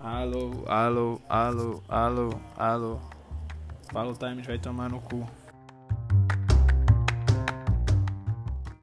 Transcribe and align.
Alô, 0.00 0.62
alô, 0.68 1.20
alô, 1.28 1.82
alô, 1.88 2.30
alô. 2.56 3.00
Paulo 3.92 4.14
Times 4.14 4.46
vai 4.46 4.56
tomar 4.56 4.88
no 4.88 5.00
cu. 5.00 5.26